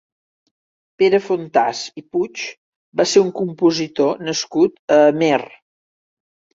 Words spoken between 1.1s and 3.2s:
Fontàs i Puig va